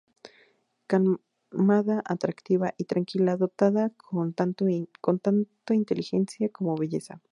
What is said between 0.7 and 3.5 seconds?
Calmada, atractiva y tranquila,